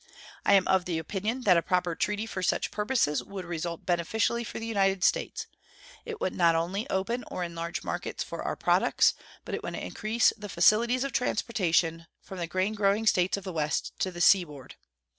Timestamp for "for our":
8.23-8.55